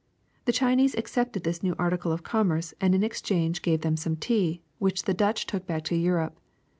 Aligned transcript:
The 0.45 0.51
Chinese 0.51 0.95
accepted 0.95 1.43
this 1.43 1.61
new 1.61 1.75
article 1.77 2.11
of 2.11 2.23
com 2.23 2.47
merce 2.47 2.73
and 2.81 2.95
in 2.95 3.03
exchange 3.03 3.61
gave 3.61 3.81
them 3.81 3.95
some 3.97 4.15
tea, 4.15 4.63
which 4.79 5.03
the 5.03 5.13
Dutch 5.13 5.45
took 5.45 5.67
back 5.67 5.83
to 5.83 5.95
Europe. 5.95 6.39